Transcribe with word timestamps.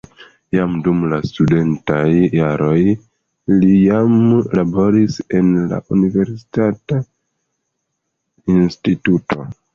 Jam 0.55 0.77
dum 0.85 1.01
la 1.09 1.17
studentaj 1.31 2.07
jaroj 2.37 2.79
li 2.85 3.69
jam 3.81 4.17
laboris 4.61 5.19
en 5.41 5.53
la 5.75 5.81
universitata 5.99 7.01
instituto. 8.57 9.49